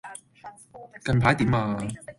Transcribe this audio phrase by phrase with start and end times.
[1.05, 1.77] 近排點呀